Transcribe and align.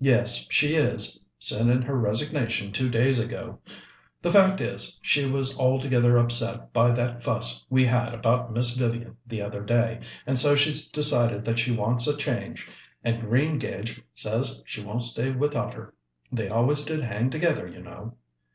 "Yes, 0.00 0.46
she 0.50 0.74
is. 0.74 1.20
Sent 1.38 1.68
in 1.68 1.82
her 1.82 1.98
resignation 1.98 2.72
two 2.72 2.88
days 2.88 3.18
ago. 3.18 3.58
The 4.22 4.32
fact 4.32 4.62
is, 4.62 4.98
she 5.02 5.26
was 5.26 5.58
altogether 5.58 6.16
upset 6.16 6.72
by 6.72 6.92
that 6.92 7.22
fuss 7.22 7.62
we 7.68 7.84
had 7.84 8.14
about 8.14 8.54
Miss 8.54 8.74
Vivian 8.74 9.18
the 9.26 9.42
other 9.42 9.62
day, 9.62 10.00
and 10.26 10.38
so 10.38 10.56
she's 10.56 10.90
decided 10.90 11.44
that 11.44 11.58
she 11.58 11.72
wants 11.76 12.06
a 12.06 12.16
change. 12.16 12.66
And 13.04 13.20
Greengage 13.20 14.00
says 14.14 14.62
she 14.64 14.82
won't 14.82 15.02
stay 15.02 15.30
without 15.32 15.74
her. 15.74 15.92
They 16.32 16.48
always 16.48 16.82
did 16.82 17.02
hang 17.02 17.28
together, 17.28 17.68
you 17.68 17.82
know." 17.82 18.14